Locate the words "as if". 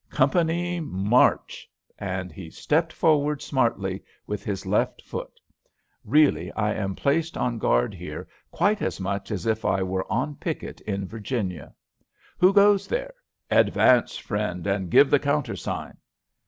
9.29-9.63